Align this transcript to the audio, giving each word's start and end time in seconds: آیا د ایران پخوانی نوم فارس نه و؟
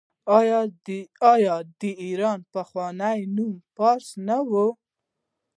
آیا 1.33 1.53
د 1.79 1.83
ایران 2.03 2.39
پخوانی 2.53 3.19
نوم 3.35 3.53
فارس 3.75 4.07
نه 4.27 4.37
و؟ 4.49 4.51